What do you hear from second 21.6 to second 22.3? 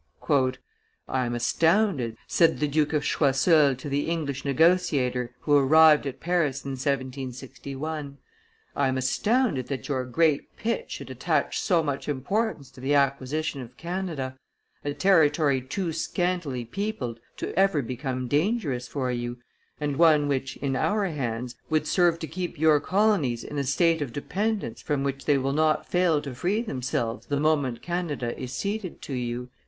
would serve to